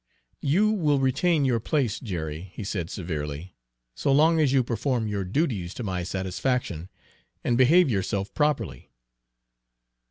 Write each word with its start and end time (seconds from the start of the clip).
"You 0.41 0.71
will 0.71 0.97
retain 0.99 1.45
your 1.45 1.59
place, 1.59 1.99
Jerry," 1.99 2.49
he 2.55 2.63
said 2.63 2.89
severely, 2.89 3.53
"so 3.93 4.11
long 4.11 4.39
as 4.39 4.51
you 4.51 4.63
perform 4.63 5.07
your 5.07 5.23
duties 5.23 5.75
to 5.75 5.83
my 5.83 6.01
satisfaction 6.01 6.89
and 7.43 7.55
behave 7.55 7.87
yourself 7.87 8.33
properly." 8.33 8.89